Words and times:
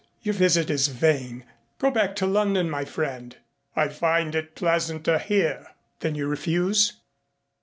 "Your 0.23 0.33
visit 0.33 0.71
is 0.71 0.87
vain. 0.87 1.45
Go 1.77 1.91
back 1.91 2.15
to 2.15 2.25
London, 2.25 2.71
my 2.71 2.85
friend." 2.85 3.37
"I 3.75 3.89
find 3.89 4.33
it 4.33 4.55
pleasanter 4.55 5.19
here." 5.19 5.75
"Then 5.99 6.15
you 6.15 6.25
refuse?" 6.25 6.93